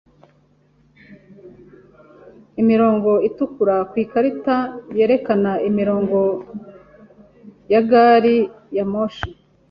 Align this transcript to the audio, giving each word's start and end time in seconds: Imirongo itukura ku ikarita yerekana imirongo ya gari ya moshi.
Imirongo 2.61 3.11
itukura 3.27 3.75
ku 3.89 3.95
ikarita 4.03 4.57
yerekana 4.97 5.51
imirongo 5.69 6.19
ya 7.71 7.81
gari 7.89 8.37
ya 8.77 8.85
moshi. 8.91 9.27